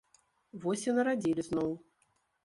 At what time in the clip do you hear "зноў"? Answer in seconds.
1.49-1.69